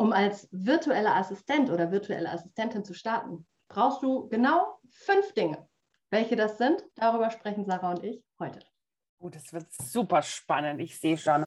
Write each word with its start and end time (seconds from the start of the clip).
Um 0.00 0.12
als 0.12 0.48
virtueller 0.52 1.16
Assistent 1.16 1.70
oder 1.70 1.90
virtuelle 1.90 2.30
Assistentin 2.30 2.84
zu 2.84 2.94
starten, 2.94 3.44
brauchst 3.66 4.00
du 4.00 4.28
genau 4.28 4.78
fünf 4.88 5.34
Dinge. 5.34 5.66
Welche 6.10 6.36
das 6.36 6.56
sind, 6.56 6.84
darüber 6.94 7.32
sprechen 7.32 7.64
Sarah 7.64 7.90
und 7.90 8.04
ich 8.04 8.22
heute. 8.38 8.60
Oh, 9.18 9.28
das 9.28 9.52
wird 9.52 9.66
super 9.72 10.22
spannend. 10.22 10.80
Ich 10.80 11.00
sehe 11.00 11.18
schon. 11.18 11.42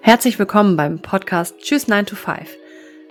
Herzlich 0.00 0.38
willkommen 0.38 0.78
beim 0.78 1.02
Podcast 1.02 1.58
Tschüss 1.58 1.88
9 1.88 2.06
to 2.06 2.16
5. 2.16 2.56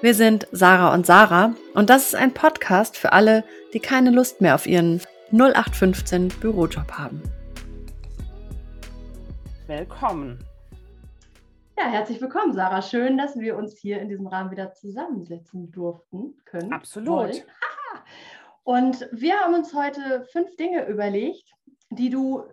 Wir 0.02 0.16
sind 0.16 0.48
Sarah 0.52 0.92
und 0.92 1.06
Sarah 1.06 1.54
und 1.76 1.92
das 1.92 2.08
ist 2.08 2.16
ein 2.16 2.34
Podcast 2.34 2.98
für 2.98 3.14
alle, 3.14 3.44
die 3.76 3.80
keine 3.80 4.10
Lust 4.10 4.42
mehr 4.42 4.56
auf 4.56 4.66
ihren 4.66 5.04
0815 5.32 6.30
Bürojob 6.30 6.94
haben. 6.94 7.22
Willkommen. 9.68 10.44
Ja, 11.80 11.86
herzlich 11.86 12.20
willkommen, 12.20 12.52
Sarah. 12.52 12.82
Schön, 12.82 13.18
dass 13.18 13.40
wir 13.40 13.56
uns 13.56 13.78
hier 13.78 14.02
in 14.02 14.10
diesem 14.10 14.28
Rahmen 14.28 14.52
wieder 14.52 14.74
zusammensetzen 14.74 15.72
durften 15.72 16.36
können. 16.44 16.74
Absolut. 16.74 17.46
Und 18.64 19.08
wir 19.14 19.40
haben 19.40 19.54
uns 19.54 19.74
heute 19.74 20.26
fünf 20.26 20.58
Dinge 20.58 20.86
überlegt, 20.88 21.50
die 21.90 22.10
du, 22.10 22.44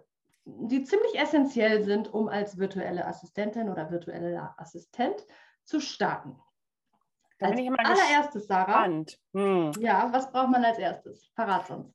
die 0.44 0.84
ziemlich 0.84 1.18
essentiell 1.18 1.82
sind, 1.82 2.14
um 2.14 2.28
als 2.28 2.56
virtuelle 2.56 3.04
Assistentin 3.04 3.68
oder 3.68 3.90
virtueller 3.90 4.54
Assistent 4.58 5.26
zu 5.64 5.80
starten. 5.80 6.38
Da 7.40 7.48
als 7.48 7.58
allererstes, 7.58 8.46
Sarah. 8.46 8.84
Hm. 8.84 9.72
Ja, 9.80 10.08
was 10.12 10.30
braucht 10.30 10.50
man 10.50 10.64
als 10.64 10.78
erstes? 10.78 11.26
Verrat 11.34 11.68
uns. 11.68 11.92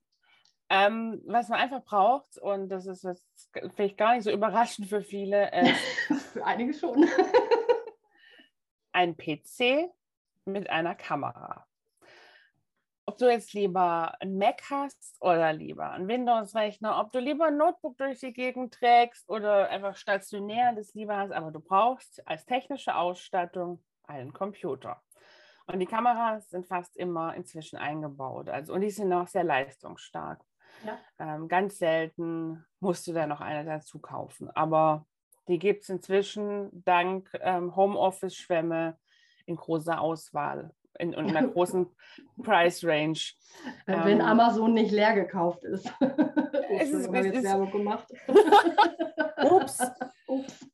Ähm, 0.74 1.22
was 1.26 1.50
man 1.50 1.60
einfach 1.60 1.84
braucht, 1.84 2.38
und 2.38 2.70
das 2.70 2.86
ist 2.86 3.04
jetzt 3.04 3.52
vielleicht 3.76 3.98
gar 3.98 4.14
nicht 4.16 4.24
so 4.24 4.32
überraschend 4.32 4.88
für 4.88 5.02
viele, 5.02 5.52
ist 5.52 6.22
Für 6.32 6.46
einige 6.46 6.74
schon. 6.74 7.06
ein 8.94 9.18
PC 9.18 9.92
mit 10.46 10.70
einer 10.70 10.96
Kamera. 10.96 11.68
Ob 13.06 13.18
du 13.18 13.30
jetzt 13.30 13.52
lieber 13.52 14.16
ein 14.22 14.38
Mac 14.38 14.62
hast 14.70 15.18
oder 15.20 15.52
lieber 15.52 15.92
einen 15.92 16.08
Windows-Rechner, 16.08 17.02
ob 17.02 17.12
du 17.12 17.20
lieber 17.20 17.48
ein 17.48 17.58
Notebook 17.58 17.98
durch 17.98 18.20
die 18.20 18.32
Gegend 18.32 18.74
trägst 18.74 19.30
oder 19.30 19.70
einfach 19.70 19.98
stationär 19.98 20.72
das 20.74 20.94
lieber 20.94 21.18
hast, 21.18 21.34
aber 21.34 21.52
du 21.52 21.60
brauchst 21.60 22.26
als 22.26 22.46
technische 22.46 22.96
Ausstattung 22.96 23.84
einen 24.04 24.32
Computer. 24.32 25.02
Und 25.68 25.80
die 25.80 25.86
Kameras 25.86 26.50
sind 26.50 26.66
fast 26.66 26.96
immer 26.96 27.36
inzwischen 27.36 27.78
eingebaut. 27.78 28.48
Also, 28.48 28.74
und 28.74 28.82
die 28.82 28.90
sind 28.90 29.12
auch 29.12 29.28
sehr 29.28 29.44
leistungsstark. 29.44 30.42
Ja. 30.86 30.98
Ähm, 31.20 31.48
ganz 31.48 31.78
selten 31.78 32.66
musst 32.80 33.08
du 33.08 33.14
da 33.14 33.28
noch 33.28 33.42
eine 33.42 33.66
dazu 33.66 34.00
kaufen. 34.00 34.50
Aber 34.52 35.06
die 35.48 35.60
gibt 35.60 35.84
es 35.84 35.90
inzwischen 35.90 36.70
dank 36.86 37.30
ähm, 37.42 37.76
Homeoffice-Schwämme 37.76 38.98
in 39.46 39.56
großer 39.56 40.00
Auswahl 40.00 40.72
in, 41.00 41.14
in 41.14 41.36
einer 41.36 41.48
großen 41.54 41.88
Price 42.44 42.84
Range. 42.84 43.18
Wenn 43.86 44.20
Ähm, 44.20 44.22
Amazon 44.22 44.74
nicht 44.74 44.92
leer 44.92 45.14
gekauft 45.14 45.64
ist. 45.64 45.92
Es 46.00 46.02
Ups, 46.70 46.84
ist- 46.92 47.06
haben 47.08 47.14
wir 47.14 47.20
es 47.22 47.26
jetzt 47.28 47.36
ist- 47.38 47.44
Werbung 47.46 47.72
gemacht. 47.72 48.08
Ups. 49.44 49.80
Ups. 50.28 50.68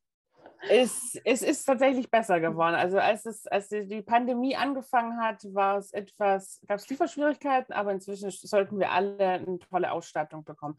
Es, 0.70 1.20
es 1.24 1.42
ist 1.42 1.66
tatsächlich 1.66 2.10
besser 2.10 2.40
geworden. 2.40 2.76
Also 2.76 3.00
als, 3.00 3.26
es, 3.26 3.48
als 3.48 3.70
die, 3.70 4.02
Pandemie 4.02 4.56
angefangen 4.56 5.20
hat, 5.22 5.44
war 5.54 5.78
es 5.78 5.92
etwas, 5.94 6.62
gab 6.68 6.80
es 6.80 6.90
Lieferschwierigkeiten, 6.90 7.74
aber 7.74 7.92
inzwischen 7.92 8.30
sollten 8.32 8.80
wir 8.80 8.92
alle 8.92 9.18
eine 9.20 9.60
tolle 9.60 9.92
Ausstattung 9.92 10.44
bekommen. 10.44 10.78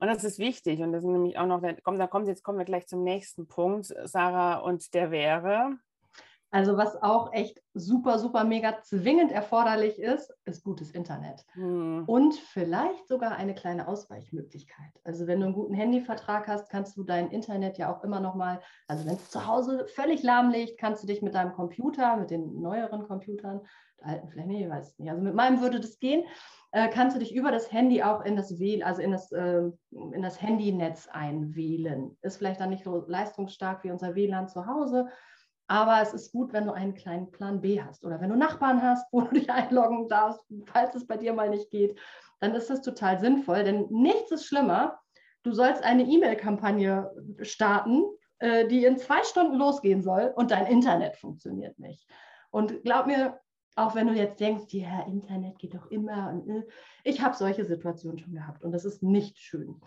Und 0.00 0.08
das 0.08 0.24
ist 0.24 0.38
wichtig. 0.38 0.80
Und 0.80 0.92
das 0.92 1.04
ist 1.04 1.10
nämlich 1.10 1.38
auch 1.38 1.46
noch, 1.46 1.60
der- 1.60 1.80
komm, 1.82 1.98
da 1.98 2.06
kommt, 2.06 2.28
jetzt 2.28 2.42
kommen 2.42 2.58
wir 2.58 2.64
gleich 2.64 2.86
zum 2.86 3.02
nächsten 3.02 3.46
Punkt, 3.46 3.94
Sarah, 4.04 4.56
und 4.58 4.94
der 4.94 5.10
wäre. 5.10 5.78
Also 6.52 6.76
was 6.76 7.00
auch 7.00 7.32
echt 7.32 7.62
super, 7.74 8.18
super 8.18 8.42
mega 8.44 8.80
zwingend 8.82 9.30
erforderlich 9.30 10.00
ist, 10.00 10.32
ist 10.44 10.64
gutes 10.64 10.90
Internet. 10.90 11.44
Hm, 11.52 12.04
Und 12.06 12.34
vielleicht 12.34 13.06
sogar 13.06 13.36
eine 13.36 13.54
kleine 13.54 13.86
Ausweichmöglichkeit. 13.86 14.92
Also 15.04 15.28
wenn 15.28 15.38
du 15.38 15.46
einen 15.46 15.54
guten 15.54 15.74
Handyvertrag 15.74 16.48
hast, 16.48 16.68
kannst 16.68 16.96
du 16.96 17.04
dein 17.04 17.30
Internet 17.30 17.78
ja 17.78 17.94
auch 17.94 18.02
immer 18.02 18.18
noch 18.18 18.34
mal, 18.34 18.60
also 18.88 19.06
wenn 19.06 19.14
es 19.14 19.30
zu 19.30 19.46
Hause 19.46 19.86
völlig 19.94 20.24
lahm 20.24 20.50
liegt, 20.50 20.78
kannst 20.78 21.04
du 21.04 21.06
dich 21.06 21.22
mit 21.22 21.34
deinem 21.34 21.52
Computer, 21.52 22.16
mit 22.16 22.30
den 22.30 22.60
neueren 22.60 23.06
Computern, 23.06 23.60
der 24.00 24.08
alten 24.08 24.28
vielleicht 24.28 24.48
nicht, 24.48 24.62
ich 24.62 24.68
weiß 24.70 24.88
es 24.92 24.98
nicht, 24.98 25.10
also 25.10 25.22
mit 25.22 25.34
meinem 25.34 25.60
würde 25.60 25.78
das 25.78 26.00
gehen, 26.00 26.24
äh, 26.72 26.88
kannst 26.88 27.14
du 27.14 27.20
dich 27.20 27.34
über 27.34 27.52
das 27.52 27.70
Handy 27.70 28.02
auch 28.02 28.24
in 28.24 28.34
das 28.34 28.58
WLAN, 28.58 28.88
also 28.88 29.02
in 29.02 29.12
das, 29.12 29.30
äh, 29.30 29.62
in 29.90 30.22
das 30.22 30.40
Handynetz 30.42 31.08
einwählen. 31.08 32.16
Ist 32.22 32.38
vielleicht 32.38 32.60
dann 32.60 32.70
nicht 32.70 32.84
so 32.84 33.04
leistungsstark 33.06 33.84
wie 33.84 33.90
unser 33.90 34.14
WLAN 34.16 34.48
zu 34.48 34.66
Hause, 34.66 35.08
aber 35.70 36.02
es 36.02 36.12
ist 36.12 36.32
gut, 36.32 36.52
wenn 36.52 36.66
du 36.66 36.72
einen 36.72 36.94
kleinen 36.94 37.30
Plan 37.30 37.60
B 37.60 37.80
hast 37.80 38.04
oder 38.04 38.20
wenn 38.20 38.30
du 38.30 38.36
Nachbarn 38.36 38.82
hast, 38.82 39.06
wo 39.12 39.20
du 39.20 39.34
dich 39.34 39.48
einloggen 39.50 40.08
darfst, 40.08 40.44
falls 40.66 40.96
es 40.96 41.06
bei 41.06 41.16
dir 41.16 41.32
mal 41.32 41.48
nicht 41.48 41.70
geht, 41.70 41.96
dann 42.40 42.56
ist 42.56 42.70
das 42.70 42.82
total 42.82 43.20
sinnvoll, 43.20 43.62
denn 43.62 43.86
nichts 43.88 44.32
ist 44.32 44.46
schlimmer. 44.46 44.98
Du 45.44 45.52
sollst 45.52 45.84
eine 45.84 46.02
E-Mail-Kampagne 46.02 47.08
starten, 47.42 48.02
äh, 48.40 48.66
die 48.66 48.84
in 48.84 48.98
zwei 48.98 49.22
Stunden 49.22 49.54
losgehen 49.54 50.02
soll 50.02 50.32
und 50.34 50.50
dein 50.50 50.66
Internet 50.66 51.16
funktioniert 51.16 51.78
nicht. 51.78 52.04
Und 52.50 52.82
glaub 52.82 53.06
mir, 53.06 53.38
auch 53.76 53.94
wenn 53.94 54.08
du 54.08 54.14
jetzt 54.14 54.40
denkst, 54.40 54.64
ja, 54.70 55.06
Internet 55.06 55.56
geht 55.60 55.74
doch 55.74 55.86
immer 55.86 56.30
und 56.30 56.48
äh, 56.48 56.66
ich 57.04 57.20
habe 57.20 57.36
solche 57.36 57.64
Situationen 57.64 58.18
schon 58.18 58.34
gehabt 58.34 58.64
und 58.64 58.72
das 58.72 58.84
ist 58.84 59.04
nicht 59.04 59.38
schön. 59.38 59.80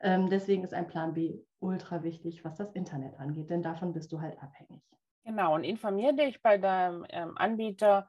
Ähm, 0.00 0.28
deswegen 0.28 0.62
ist 0.62 0.74
ein 0.74 0.88
Plan 0.88 1.14
B 1.14 1.40
ultra 1.58 2.02
wichtig, 2.02 2.44
was 2.44 2.58
das 2.58 2.72
Internet 2.72 3.18
angeht, 3.18 3.48
denn 3.48 3.62
davon 3.62 3.94
bist 3.94 4.12
du 4.12 4.20
halt 4.20 4.36
abhängig. 4.42 4.82
Genau, 5.24 5.54
und 5.54 5.64
informiere 5.64 6.14
dich 6.14 6.42
bei 6.42 6.58
deinem 6.58 7.06
ähm, 7.08 7.36
Anbieter, 7.36 8.08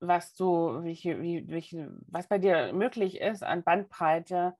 was 0.00 0.34
du, 0.34 0.82
welche, 0.82 1.22
wie, 1.22 1.48
welche, 1.48 1.90
was 2.08 2.28
bei 2.28 2.38
dir 2.38 2.72
möglich 2.72 3.20
ist 3.20 3.42
an 3.42 3.62
Bandbreite 3.62 4.54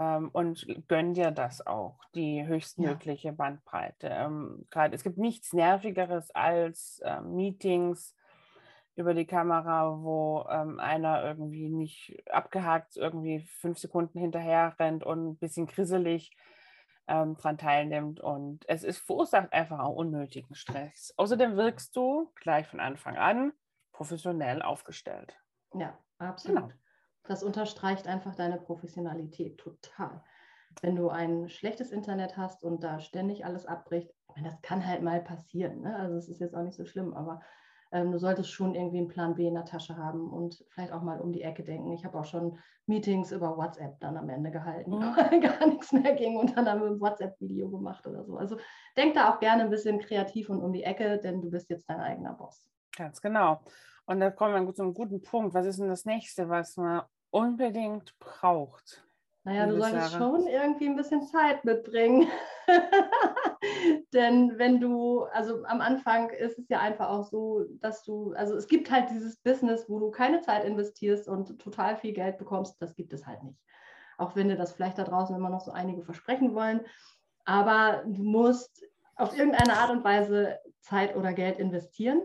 ähm, 0.00 0.30
und 0.32 0.66
gönn 0.88 1.14
dir 1.14 1.30
das 1.30 1.66
auch, 1.66 1.98
die 2.14 2.46
höchstmögliche 2.46 3.32
Bandbreite. 3.32 4.08
Ähm, 4.08 4.66
Gerade 4.70 4.94
es 4.94 5.04
gibt 5.04 5.18
nichts 5.18 5.52
Nervigeres 5.52 6.30
als 6.32 7.00
ähm, 7.04 7.34
Meetings 7.34 8.16
über 8.96 9.14
die 9.14 9.26
Kamera, 9.26 10.02
wo 10.02 10.44
ähm, 10.50 10.80
einer 10.80 11.22
irgendwie 11.22 11.68
nicht 11.68 12.20
abgehakt 12.30 12.96
irgendwie 12.96 13.40
fünf 13.60 13.78
Sekunden 13.78 14.18
hinterher 14.18 14.74
rennt 14.80 15.04
und 15.04 15.28
ein 15.28 15.36
bisschen 15.36 15.66
grisselig 15.66 16.32
ähm, 17.08 17.36
dran 17.36 17.58
teilnimmt. 17.58 18.20
Und 18.20 18.68
es 18.68 18.84
ist, 18.84 18.98
verursacht 18.98 19.52
einfach 19.52 19.80
auch 19.80 19.96
unnötigen 19.96 20.54
Stress. 20.54 21.12
Außerdem 21.16 21.56
wirkst 21.56 21.96
du 21.96 22.30
gleich 22.36 22.66
von 22.66 22.80
Anfang 22.80 23.16
an 23.16 23.52
professionell 23.92 24.62
aufgestellt. 24.62 25.36
Ja, 25.74 25.98
absolut. 26.18 26.60
Genau. 26.60 26.72
Das 27.24 27.42
unterstreicht 27.42 28.06
einfach 28.06 28.34
deine 28.34 28.58
Professionalität 28.58 29.58
total. 29.58 30.22
Wenn 30.80 30.96
du 30.96 31.08
ein 31.08 31.48
schlechtes 31.48 31.90
Internet 31.90 32.36
hast 32.36 32.62
und 32.62 32.84
da 32.84 33.00
ständig 33.00 33.44
alles 33.44 33.66
abbricht, 33.66 34.10
ich 34.10 34.36
meine, 34.36 34.48
das 34.48 34.62
kann 34.62 34.86
halt 34.86 35.02
mal 35.02 35.20
passieren. 35.20 35.80
Ne? 35.80 35.96
Also 35.96 36.16
es 36.16 36.28
ist 36.28 36.40
jetzt 36.40 36.54
auch 36.54 36.62
nicht 36.62 36.76
so 36.76 36.86
schlimm, 36.86 37.14
aber 37.14 37.40
ähm, 37.92 38.12
du 38.12 38.18
solltest 38.18 38.50
schon 38.50 38.74
irgendwie 38.74 38.98
einen 38.98 39.08
Plan 39.08 39.34
B 39.34 39.46
in 39.46 39.54
der 39.54 39.64
Tasche 39.64 39.96
haben 39.96 40.30
und 40.30 40.64
vielleicht 40.70 40.92
auch 40.92 41.02
mal 41.02 41.20
um 41.20 41.32
die 41.32 41.42
Ecke 41.42 41.64
denken. 41.64 41.92
Ich 41.92 42.04
habe 42.04 42.18
auch 42.18 42.24
schon 42.24 42.58
Meetings 42.86 43.32
über 43.32 43.56
WhatsApp 43.56 43.98
dann 44.00 44.16
am 44.16 44.28
Ende 44.28 44.50
gehalten, 44.50 44.90
Mhm. 44.90 45.00
weil 45.16 45.40
gar 45.40 45.66
nichts 45.66 45.92
mehr 45.92 46.14
ging 46.14 46.36
und 46.36 46.56
dann 46.56 46.68
haben 46.68 46.80
wir 46.80 46.88
ein 46.88 47.00
WhatsApp-Video 47.00 47.68
gemacht 47.70 48.06
oder 48.06 48.24
so. 48.24 48.36
Also 48.36 48.56
denk 48.96 49.14
da 49.14 49.32
auch 49.32 49.40
gerne 49.40 49.62
ein 49.62 49.70
bisschen 49.70 49.98
kreativ 50.00 50.50
und 50.50 50.62
um 50.62 50.72
die 50.72 50.84
Ecke, 50.84 51.18
denn 51.18 51.40
du 51.40 51.50
bist 51.50 51.70
jetzt 51.70 51.88
dein 51.88 52.00
eigener 52.00 52.34
Boss. 52.34 52.66
Ganz 52.96 53.20
genau. 53.20 53.60
Und 54.06 54.20
da 54.20 54.30
kommen 54.30 54.66
wir 54.66 54.74
zu 54.74 54.82
einem 54.82 54.94
guten 54.94 55.20
Punkt. 55.20 55.54
Was 55.54 55.66
ist 55.66 55.78
denn 55.78 55.88
das 55.88 56.04
nächste, 56.04 56.48
was 56.48 56.76
man 56.76 57.02
unbedingt 57.30 58.18
braucht? 58.18 59.04
Naja, 59.44 59.66
du 59.66 59.76
solltest 59.78 60.12
schon 60.12 60.46
irgendwie 60.46 60.88
ein 60.88 60.96
bisschen 60.96 61.22
Zeit 61.22 61.64
mitbringen. 61.64 62.26
Denn 64.12 64.58
wenn 64.58 64.80
du, 64.80 65.22
also 65.24 65.64
am 65.64 65.80
Anfang 65.80 66.30
ist 66.30 66.58
es 66.58 66.68
ja 66.68 66.80
einfach 66.80 67.08
auch 67.08 67.24
so, 67.24 67.64
dass 67.80 68.02
du, 68.02 68.32
also 68.32 68.54
es 68.54 68.66
gibt 68.66 68.90
halt 68.90 69.10
dieses 69.10 69.36
Business, 69.38 69.88
wo 69.88 69.98
du 69.98 70.10
keine 70.10 70.40
Zeit 70.40 70.64
investierst 70.64 71.28
und 71.28 71.60
total 71.60 71.96
viel 71.96 72.12
Geld 72.12 72.38
bekommst, 72.38 72.80
das 72.80 72.94
gibt 72.94 73.12
es 73.12 73.26
halt 73.26 73.42
nicht. 73.42 73.58
Auch 74.16 74.34
wenn 74.34 74.48
dir 74.48 74.56
das 74.56 74.72
vielleicht 74.72 74.98
da 74.98 75.04
draußen 75.04 75.34
immer 75.36 75.50
noch 75.50 75.60
so 75.60 75.70
einige 75.70 76.02
versprechen 76.02 76.54
wollen. 76.54 76.80
Aber 77.44 78.02
du 78.06 78.22
musst 78.22 78.84
auf 79.16 79.36
irgendeine 79.36 79.74
Art 79.78 79.90
und 79.90 80.04
Weise 80.04 80.58
Zeit 80.80 81.16
oder 81.16 81.32
Geld 81.32 81.58
investieren. 81.58 82.22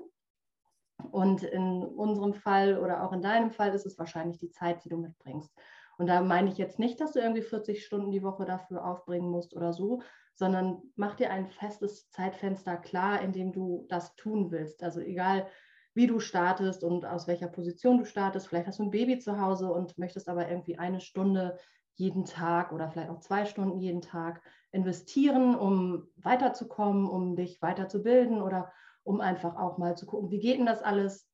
Und 1.11 1.43
in 1.43 1.83
unserem 1.83 2.33
Fall 2.33 2.77
oder 2.77 3.03
auch 3.03 3.13
in 3.13 3.21
deinem 3.21 3.51
Fall 3.51 3.73
ist 3.73 3.85
es 3.85 3.97
wahrscheinlich 3.97 4.39
die 4.39 4.51
Zeit, 4.51 4.83
die 4.85 4.89
du 4.89 4.97
mitbringst. 4.97 5.51
Und 5.97 6.07
da 6.07 6.21
meine 6.21 6.49
ich 6.49 6.57
jetzt 6.57 6.79
nicht, 6.79 6.99
dass 6.99 7.13
du 7.13 7.19
irgendwie 7.19 7.41
40 7.41 7.85
Stunden 7.85 8.11
die 8.11 8.23
Woche 8.23 8.45
dafür 8.45 8.85
aufbringen 8.85 9.29
musst 9.29 9.55
oder 9.55 9.73
so, 9.73 10.01
sondern 10.35 10.81
mach 10.95 11.15
dir 11.15 11.31
ein 11.31 11.47
festes 11.47 12.09
Zeitfenster 12.09 12.77
klar, 12.77 13.21
in 13.21 13.31
dem 13.31 13.51
du 13.51 13.85
das 13.89 14.15
tun 14.15 14.51
willst. 14.51 14.83
Also 14.83 14.99
egal, 14.99 15.47
wie 15.93 16.07
du 16.07 16.19
startest 16.19 16.83
und 16.83 17.05
aus 17.05 17.27
welcher 17.27 17.47
Position 17.47 17.99
du 17.99 18.05
startest. 18.05 18.47
Vielleicht 18.47 18.67
hast 18.67 18.79
du 18.79 18.83
ein 18.83 18.91
Baby 18.91 19.19
zu 19.19 19.39
Hause 19.39 19.71
und 19.71 19.97
möchtest 19.97 20.27
aber 20.27 20.49
irgendwie 20.49 20.77
eine 20.79 21.01
Stunde 21.01 21.57
jeden 21.95 22.25
Tag 22.25 22.71
oder 22.71 22.89
vielleicht 22.89 23.11
auch 23.11 23.19
zwei 23.19 23.45
Stunden 23.45 23.79
jeden 23.79 24.01
Tag 24.01 24.41
investieren, 24.71 25.55
um 25.55 26.07
weiterzukommen, 26.15 27.07
um 27.07 27.35
dich 27.35 27.61
weiterzubilden 27.61 28.41
oder 28.41 28.71
um 29.03 29.21
einfach 29.21 29.55
auch 29.55 29.77
mal 29.77 29.95
zu 29.95 30.07
gucken, 30.07 30.31
wie 30.31 30.39
geht 30.39 30.57
denn 30.57 30.65
das 30.65 30.81
alles? 30.81 31.29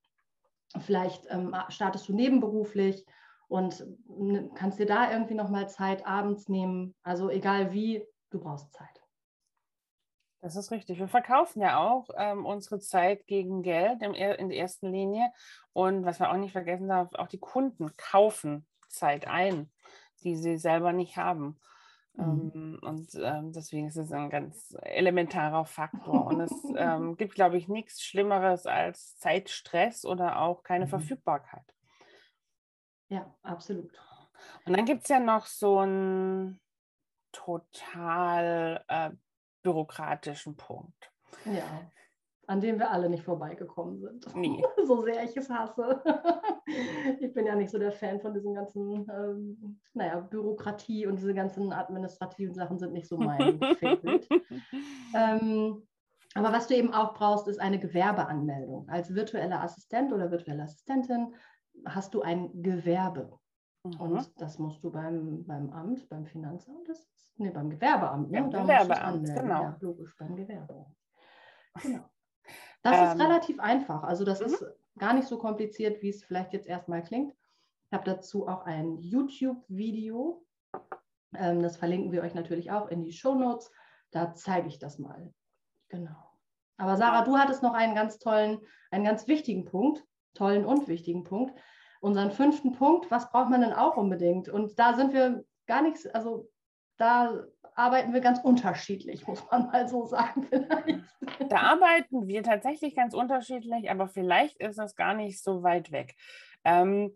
Vielleicht 0.80 1.26
ähm, 1.30 1.56
startest 1.70 2.10
du 2.10 2.14
nebenberuflich 2.14 3.06
und 3.50 3.84
kannst 4.56 4.80
dir 4.80 4.86
da 4.86 5.12
irgendwie 5.12 5.34
nochmal 5.34 5.68
Zeit 5.68 6.06
abends 6.06 6.48
nehmen. 6.48 6.96
Also 7.04 7.30
egal 7.30 7.74
wie, 7.74 8.06
du 8.30 8.40
brauchst 8.40 8.72
Zeit. 8.74 8.88
Das 10.42 10.56
ist 10.56 10.72
richtig. 10.72 11.00
Wir 11.00 11.10
verkaufen 11.10 11.62
ja 11.62 11.80
auch 11.80 12.10
ähm, 12.16 12.46
unsere 12.46 12.80
Zeit 12.80 13.28
gegen 13.28 13.62
Geld 13.62 14.02
im, 14.02 14.14
in 14.14 14.50
der 14.50 14.58
ersten 14.58 14.92
Linie. 14.92 15.32
Und 15.74 16.06
was 16.06 16.20
man 16.20 16.30
auch 16.30 16.38
nicht 16.38 16.54
vergessen 16.54 16.88
darf, 16.88 17.14
auch 17.16 17.28
die 17.28 17.40
Kunden 17.40 17.92
kaufen 17.98 18.66
Zeit 18.88 19.28
ein, 19.28 19.70
die 20.24 20.36
sie 20.36 20.58
selber 20.58 20.94
nicht 20.94 21.18
haben. 21.18 21.60
Mhm. 22.14 22.52
Ähm, 22.54 22.80
und 22.84 23.10
ähm, 23.16 23.52
deswegen 23.52 23.88
ist 23.88 23.98
es 23.98 24.12
ein 24.12 24.30
ganz 24.30 24.78
elementarer 24.84 25.66
Faktor. 25.66 26.28
Und 26.28 26.40
es 26.40 26.52
ähm, 26.78 27.18
gibt, 27.18 27.34
glaube 27.34 27.58
ich, 27.58 27.68
nichts 27.68 28.02
Schlimmeres 28.04 28.66
als 28.68 29.18
Zeitstress 29.18 30.06
oder 30.06 30.40
auch 30.40 30.64
keine 30.64 30.86
mhm. 30.86 30.90
Verfügbarkeit. 30.90 31.76
Ja, 33.10 33.34
absolut. 33.44 33.92
Und 34.66 34.78
dann 34.78 34.86
gibt 34.86 35.04
es 35.04 35.10
ja 35.10 35.20
noch 35.20 35.46
so 35.46 35.80
einen 35.80 36.60
total 37.32 38.84
äh, 38.88 39.12
bürokratischen 39.64 40.56
Punkt. 40.56 41.12
Ja, 41.46 41.64
an 42.48 42.62
dem 42.62 42.80
wir 42.80 42.90
alle 42.90 43.10
nicht 43.10 43.24
vorbeigekommen 43.24 44.00
sind. 44.00 44.26
Nee. 44.36 44.64
so 44.86 45.04
sehr 45.04 45.24
ich 45.24 45.38
es 45.38 45.50
hasse. 45.50 46.02
ich 47.20 47.32
bin 47.34 47.46
ja 47.46 47.56
nicht 47.56 47.70
so 47.70 47.78
der 47.78 47.92
Fan 47.92 48.20
von 48.20 48.34
diesen 48.34 48.56
ganzen, 48.56 49.08
ähm, 49.10 49.80
naja, 49.94 50.20
Bürokratie 50.20 51.06
und 51.06 51.18
diese 51.18 51.36
ganzen 51.36 51.72
administrativen 51.72 52.56
Sachen 52.56 52.80
sind 52.80 52.94
nicht 52.94 53.08
so 53.08 53.18
mein 53.18 53.60
Favorit. 53.80 54.28
ähm, 55.16 55.88
aber 56.36 56.52
was 56.52 56.68
du 56.68 56.76
eben 56.76 56.94
auch 56.94 57.14
brauchst, 57.14 57.48
ist 57.48 57.60
eine 57.60 57.80
Gewerbeanmeldung. 57.80 58.88
Als 58.90 59.14
virtueller 59.14 59.62
Assistent 59.62 60.12
oder 60.12 60.32
virtuelle 60.32 60.64
Assistentin 60.64 61.36
hast 61.86 62.14
du 62.14 62.22
ein 62.22 62.62
Gewerbe. 62.62 63.40
Mhm. 63.84 64.00
Und 64.00 64.42
das 64.42 64.60
musst 64.60 64.84
du 64.84 64.92
beim, 64.92 65.46
beim 65.46 65.70
Amt, 65.72 66.08
beim 66.10 66.26
Finanzamt, 66.26 66.88
das 66.88 67.00
ist, 67.00 67.34
nee, 67.38 67.50
beim 67.50 67.70
Gewerbeamt. 67.70 68.32
Ne? 68.32 68.38
Ja, 68.38 68.48
Gewerbeamt, 68.48 69.28
genau. 69.28 69.62
Ja, 69.62 69.78
logisch, 69.80 70.16
beim 70.18 70.36
Gewerbe. 70.36 70.86
Genau. 71.82 72.10
Das 72.82 72.98
ähm, 72.98 73.04
ist 73.06 73.26
relativ 73.26 73.60
einfach. 73.60 74.04
Also 74.04 74.26
das 74.26 74.40
mhm. 74.40 74.48
ist 74.48 74.66
gar 74.98 75.14
nicht 75.14 75.28
so 75.28 75.38
kompliziert, 75.38 76.02
wie 76.02 76.10
es 76.10 76.24
vielleicht 76.24 76.54
jetzt 76.54 76.68
erstmal 76.68 77.04
klingt. 77.04 77.34
Ich 77.92 77.94
habe 77.94 78.06
dazu 78.06 78.48
auch 78.48 78.66
ein 78.66 78.98
YouTube-Video. 78.98 80.46
Ähm, 81.36 81.62
das 81.62 81.78
verlinken 81.78 82.12
wir 82.12 82.22
euch 82.22 82.34
natürlich 82.34 82.72
auch 82.72 82.88
in 82.88 83.04
die 83.04 83.14
Show 83.14 83.36
Notes. 83.36 83.72
Da 84.12 84.34
zeige 84.34 84.68
ich 84.68 84.80
das 84.80 85.00
mal. 85.00 85.34
Genau. 85.90 86.30
Aber 86.78 86.96
Sarah, 86.96 87.24
du 87.24 87.38
hattest 87.38 87.62
noch 87.62 87.74
einen 87.74 87.96
ganz 87.96 88.20
tollen, 88.20 88.60
einen 88.92 89.04
ganz 89.04 89.28
wichtigen 89.28 89.66
Punkt, 89.66 90.06
tollen 90.34 90.66
und 90.66 90.88
wichtigen 90.88 91.24
Punkt. 91.24 91.54
Unseren 92.02 92.32
fünften 92.32 92.74
Punkt, 92.74 93.12
was 93.12 93.30
braucht 93.30 93.50
man 93.50 93.62
denn 93.62 93.74
auch 93.74 93.98
unbedingt? 93.98 94.48
Und 94.48 94.80
da 94.80 94.94
sind 94.94 95.14
wir 95.14 95.44
gar 95.68 95.82
nichts, 95.82 96.08
also 96.08 96.50
da 96.98 97.46
arbeiten 97.76 98.14
wir 98.14 98.22
ganz 98.22 98.40
unterschiedlich, 98.40 99.28
muss 99.28 99.44
man 99.50 99.68
mal 99.68 99.88
so 99.88 100.06
sagen. 100.06 100.44
Vielleicht. 100.50 101.04
Da 101.50 101.58
arbeiten 101.58 102.28
wir 102.28 102.44
tatsächlich 102.44 102.96
ganz 102.96 103.14
unterschiedlich, 103.14 103.90
aber 103.90 104.08
vielleicht 104.08 104.58
ist 104.58 104.78
das 104.78 104.96
gar 104.96 105.14
nicht 105.14 105.42
so 105.42 105.64
weit 105.64 105.92
weg. 105.92 106.16
Ähm, 106.64 107.16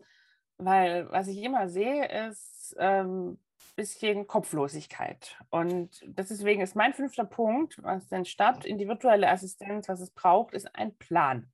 weil 0.56 1.10
was 1.10 1.28
ich 1.28 1.42
immer 1.42 1.68
sehe, 1.68 2.06
ist 2.28 2.74
ähm, 2.78 3.38
bisschen 3.76 4.26
Kopflosigkeit. 4.26 5.36
Und 5.50 6.00
deswegen 6.04 6.62
ist 6.62 6.76
mein 6.76 6.94
fünfter 6.94 7.24
Punkt, 7.24 7.82
was 7.82 8.06
den 8.08 8.24
Start 8.24 8.64
in 8.64 8.78
die 8.78 8.88
virtuelle 8.88 9.28
Assistenz, 9.28 9.88
was 9.88 10.00
es 10.00 10.10
braucht, 10.10 10.54
ist 10.54 10.74
ein 10.74 10.96
Plan. 10.96 11.50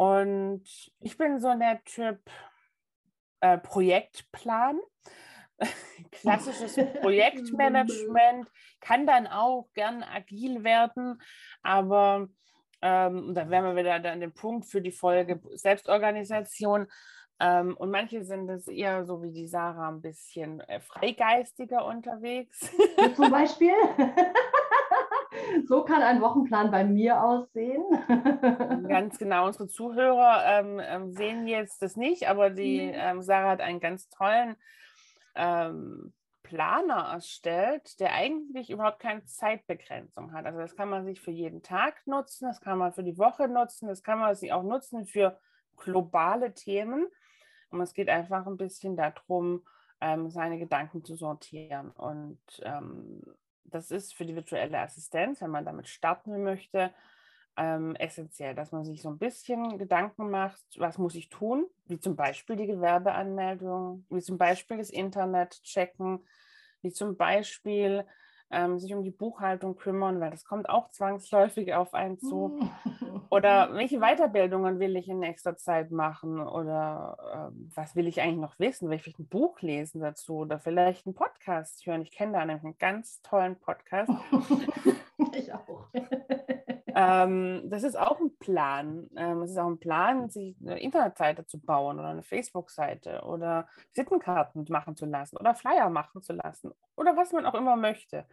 Und 0.00 0.64
ich 1.00 1.18
bin 1.18 1.40
so 1.40 1.54
der 1.58 1.84
Typ 1.84 2.20
äh, 3.40 3.58
Projektplan. 3.58 4.80
klassisches 6.10 6.74
Projektmanagement, 7.02 8.48
kann 8.80 9.06
dann 9.06 9.26
auch 9.26 9.68
gern 9.74 10.02
agil 10.02 10.64
werden, 10.64 11.20
aber 11.62 12.28
ähm, 12.80 13.34
da 13.34 13.50
wären 13.50 13.66
wir 13.66 13.76
wieder 13.76 14.10
an 14.10 14.20
dem 14.20 14.32
Punkt 14.32 14.64
für 14.64 14.80
die 14.80 14.90
Folge 14.90 15.38
Selbstorganisation. 15.52 16.86
Ähm, 17.38 17.76
und 17.76 17.90
manche 17.90 18.24
sind 18.24 18.48
es 18.48 18.68
eher 18.68 19.04
so 19.04 19.22
wie 19.22 19.32
die 19.32 19.48
Sarah 19.48 19.90
ein 19.90 20.00
bisschen 20.00 20.60
äh, 20.60 20.80
freigeistiger 20.80 21.84
unterwegs. 21.84 22.70
Zum 23.16 23.30
Beispiel? 23.30 23.74
so 25.66 25.84
kann 25.84 26.02
ein 26.02 26.20
Wochenplan 26.20 26.70
bei 26.70 26.84
mir 26.84 27.22
aussehen. 27.22 27.84
ganz 28.88 29.18
genau, 29.18 29.46
unsere 29.46 29.68
Zuhörer 29.68 30.42
ähm, 30.46 30.80
ähm, 30.82 31.12
sehen 31.12 31.46
jetzt 31.46 31.82
das 31.82 31.96
nicht, 31.96 32.28
aber 32.28 32.50
die 32.50 32.80
ähm, 32.80 33.22
Sarah 33.22 33.50
hat 33.50 33.60
einen 33.60 33.80
ganz 33.80 34.08
tollen 34.08 34.56
ähm, 35.34 36.12
Planer 36.42 37.12
erstellt, 37.12 38.00
der 38.00 38.12
eigentlich 38.12 38.70
überhaupt 38.70 38.98
keine 38.98 39.24
Zeitbegrenzung 39.24 40.32
hat. 40.32 40.46
Also 40.46 40.58
das 40.58 40.74
kann 40.74 40.88
man 40.88 41.04
sich 41.04 41.20
für 41.20 41.30
jeden 41.30 41.62
Tag 41.62 42.06
nutzen, 42.06 42.46
das 42.48 42.60
kann 42.60 42.78
man 42.78 42.92
für 42.92 43.04
die 43.04 43.18
Woche 43.18 43.46
nutzen, 43.46 43.86
das 43.86 44.02
kann 44.02 44.18
man 44.18 44.34
sich 44.34 44.52
auch 44.52 44.64
nutzen 44.64 45.06
für 45.06 45.38
globale 45.76 46.52
Themen. 46.52 47.06
Und 47.70 47.80
es 47.80 47.94
geht 47.94 48.08
einfach 48.08 48.46
ein 48.46 48.56
bisschen 48.56 48.96
darum, 48.96 49.64
ähm, 50.00 50.30
seine 50.30 50.58
Gedanken 50.58 51.04
zu 51.04 51.14
sortieren. 51.14 51.90
Und 51.90 52.40
ähm, 52.62 53.22
das 53.64 53.90
ist 53.90 54.14
für 54.14 54.24
die 54.24 54.34
virtuelle 54.34 54.78
Assistenz, 54.78 55.40
wenn 55.40 55.50
man 55.50 55.64
damit 55.64 55.88
starten 55.88 56.42
möchte, 56.42 56.92
ähm, 57.56 57.94
essentiell, 57.96 58.54
dass 58.54 58.72
man 58.72 58.84
sich 58.84 59.02
so 59.02 59.08
ein 59.10 59.18
bisschen 59.18 59.78
Gedanken 59.78 60.30
macht, 60.30 60.62
was 60.76 60.98
muss 60.98 61.14
ich 61.14 61.28
tun, 61.28 61.66
wie 61.86 61.98
zum 61.98 62.16
Beispiel 62.16 62.56
die 62.56 62.66
Gewerbeanmeldung, 62.66 64.06
wie 64.08 64.22
zum 64.22 64.38
Beispiel 64.38 64.78
das 64.78 64.90
Internet 64.90 65.62
checken, 65.62 66.24
wie 66.82 66.92
zum 66.92 67.16
Beispiel 67.16 68.06
ähm, 68.50 68.78
sich 68.78 68.94
um 68.94 69.02
die 69.02 69.10
Buchhaltung 69.10 69.76
kümmern, 69.76 70.20
weil 70.20 70.30
das 70.30 70.44
kommt 70.44 70.68
auch 70.68 70.90
zwangsläufig 70.90 71.74
auf 71.74 71.94
einen 71.94 72.18
zu. 72.18 72.58
Oder 73.30 73.74
welche 73.74 74.00
Weiterbildungen 74.00 74.80
will 74.80 74.96
ich 74.96 75.08
in 75.08 75.20
nächster 75.20 75.56
Zeit 75.56 75.92
machen? 75.92 76.40
Oder 76.40 77.50
ähm, 77.52 77.70
was 77.74 77.94
will 77.94 78.08
ich 78.08 78.20
eigentlich 78.20 78.40
noch 78.40 78.58
wissen? 78.58 78.88
Will 78.88 78.96
ich 78.96 79.02
vielleicht 79.02 79.20
ein 79.20 79.28
Buch 79.28 79.60
lesen 79.60 80.00
dazu 80.00 80.38
oder 80.38 80.58
vielleicht 80.58 81.06
einen 81.06 81.14
Podcast 81.14 81.86
hören? 81.86 82.02
Ich 82.02 82.10
kenne 82.10 82.32
da 82.32 82.38
einen 82.40 82.76
ganz 82.78 83.22
tollen 83.22 83.56
Podcast. 83.56 84.12
ich 85.32 85.52
auch. 85.54 85.86
Ähm, 87.00 87.70
das 87.70 87.82
ist 87.82 87.98
auch 87.98 88.20
ein 88.20 88.36
Plan. 88.38 89.08
Ähm, 89.16 89.42
es 89.42 89.52
ist 89.52 89.58
auch 89.58 89.68
ein 89.68 89.78
Plan, 89.78 90.28
sich 90.28 90.56
eine 90.60 90.78
Internetseite 90.80 91.46
zu 91.46 91.58
bauen 91.58 91.98
oder 91.98 92.08
eine 92.08 92.22
Facebook-Seite 92.22 93.22
oder 93.22 93.68
Visitenkarten 93.94 94.66
machen 94.68 94.96
zu 94.96 95.06
lassen 95.06 95.36
oder 95.38 95.54
Flyer 95.54 95.88
machen 95.88 96.22
zu 96.22 96.34
lassen 96.34 96.72
oder 96.96 97.16
was 97.16 97.32
man 97.32 97.46
auch 97.46 97.54
immer 97.54 97.76
möchte. 97.76 98.26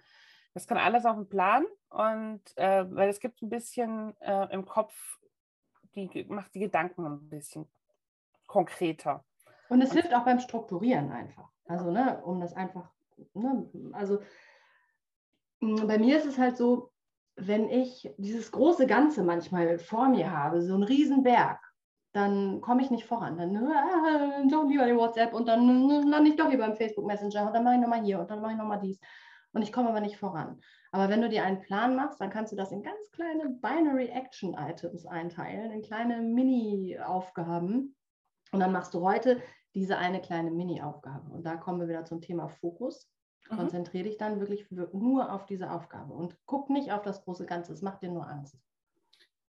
Das 0.53 0.67
kann 0.67 0.77
alles 0.77 1.05
auf 1.05 1.15
dem 1.15 1.29
Plan 1.29 1.65
und 1.89 2.41
äh, 2.55 2.85
weil 2.89 3.09
es 3.09 3.19
gibt 3.19 3.41
ein 3.41 3.49
bisschen 3.49 4.19
äh, 4.21 4.51
im 4.51 4.65
Kopf, 4.65 4.93
die 5.95 6.25
macht 6.27 6.53
die 6.53 6.59
Gedanken 6.59 7.05
ein 7.05 7.29
bisschen 7.29 7.67
konkreter. 8.47 9.23
Und 9.69 9.81
es 9.81 9.93
hilft 9.93 10.13
auch 10.13 10.25
beim 10.25 10.39
Strukturieren 10.39 11.11
einfach. 11.11 11.49
Also, 11.65 11.91
ne, 11.91 12.21
um 12.23 12.39
das 12.39 12.53
einfach, 12.53 12.89
ne, 13.33 13.69
also 13.93 14.19
bei 15.59 15.97
mir 15.97 16.17
ist 16.17 16.25
es 16.25 16.37
halt 16.37 16.57
so, 16.57 16.91
wenn 17.37 17.69
ich 17.69 18.11
dieses 18.17 18.51
große 18.51 18.87
Ganze 18.87 19.23
manchmal 19.23 19.79
vor 19.79 20.09
mir 20.09 20.31
habe, 20.31 20.61
so 20.61 20.73
einen 20.73 20.83
riesen 20.83 21.23
Berg, 21.23 21.59
dann 22.11 22.61
komme 22.61 22.81
ich 22.81 22.89
nicht 22.89 23.05
voran. 23.05 23.37
Dann 23.37 23.55
äh, 23.55 24.49
doch 24.49 24.67
lieber 24.67 24.85
die 24.85 24.95
WhatsApp 24.95 25.33
und 25.33 25.47
dann 25.47 25.87
lande 26.09 26.31
ich 26.31 26.35
doch 26.35 26.49
lieber 26.49 26.65
im 26.65 26.75
Facebook 26.75 27.05
Messenger 27.05 27.47
und 27.47 27.53
dann 27.53 27.63
mache 27.63 27.75
ich 27.75 27.81
nochmal 27.81 28.03
hier 28.03 28.19
und 28.19 28.29
dann 28.29 28.41
mache 28.41 28.53
ich 28.53 28.57
nochmal 28.57 28.79
dies. 28.79 28.99
Und 29.53 29.61
ich 29.61 29.71
komme 29.71 29.89
aber 29.89 30.01
nicht 30.01 30.17
voran. 30.17 30.59
Aber 30.91 31.09
wenn 31.09 31.21
du 31.21 31.29
dir 31.29 31.43
einen 31.43 31.61
Plan 31.61 31.95
machst, 31.95 32.19
dann 32.19 32.29
kannst 32.29 32.51
du 32.51 32.55
das 32.55 32.71
in 32.71 32.81
ganz 32.81 33.11
kleine 33.11 33.49
Binary 33.49 34.07
Action 34.07 34.55
Items 34.55 35.05
einteilen, 35.05 35.71
in 35.71 35.81
kleine 35.83 36.21
Mini-Aufgaben. 36.21 37.95
Und 38.51 38.59
dann 38.59 38.71
machst 38.71 38.93
du 38.93 39.01
heute 39.01 39.41
diese 39.75 39.97
eine 39.97 40.21
kleine 40.21 40.51
Mini-Aufgabe. 40.51 41.31
Und 41.31 41.43
da 41.43 41.55
kommen 41.55 41.79
wir 41.79 41.87
wieder 41.87 42.05
zum 42.05 42.21
Thema 42.21 42.47
Fokus. 42.47 43.09
Mhm. 43.49 43.57
Konzentriere 43.57 44.05
dich 44.05 44.17
dann 44.17 44.39
wirklich 44.39 44.69
nur 44.71 45.31
auf 45.31 45.45
diese 45.45 45.71
Aufgabe 45.71 46.13
und 46.13 46.37
guck 46.45 46.69
nicht 46.69 46.91
auf 46.91 47.01
das 47.01 47.23
große 47.23 47.45
Ganze. 47.45 47.73
Es 47.73 47.81
macht 47.81 48.01
dir 48.01 48.09
nur 48.09 48.27
Angst. 48.27 48.57